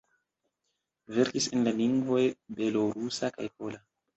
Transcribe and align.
Verkis 1.17 1.49
en 1.57 1.67
la 1.69 1.75
lingvoj 1.83 2.25
belorusa 2.61 3.35
kaj 3.39 3.51
pola. 3.61 3.85